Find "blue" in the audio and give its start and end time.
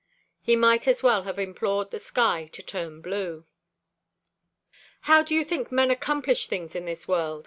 3.01-3.45